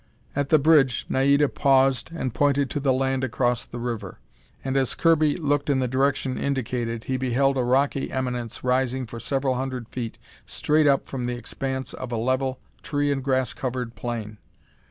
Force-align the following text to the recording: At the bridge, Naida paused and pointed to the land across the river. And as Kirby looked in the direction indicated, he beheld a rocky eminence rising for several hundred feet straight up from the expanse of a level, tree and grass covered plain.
At 0.35 0.49
the 0.49 0.57
bridge, 0.57 1.05
Naida 1.09 1.47
paused 1.47 2.09
and 2.11 2.33
pointed 2.33 2.71
to 2.71 2.79
the 2.79 2.91
land 2.91 3.23
across 3.23 3.65
the 3.67 3.77
river. 3.77 4.17
And 4.65 4.75
as 4.75 4.95
Kirby 4.95 5.37
looked 5.37 5.69
in 5.69 5.77
the 5.79 5.87
direction 5.87 6.39
indicated, 6.39 7.03
he 7.03 7.17
beheld 7.17 7.55
a 7.55 7.63
rocky 7.63 8.11
eminence 8.11 8.63
rising 8.63 9.05
for 9.05 9.19
several 9.19 9.53
hundred 9.57 9.87
feet 9.89 10.17
straight 10.47 10.87
up 10.87 11.05
from 11.05 11.25
the 11.25 11.37
expanse 11.37 11.93
of 11.93 12.11
a 12.11 12.17
level, 12.17 12.59
tree 12.81 13.11
and 13.11 13.23
grass 13.23 13.53
covered 13.53 13.93
plain. 13.93 14.39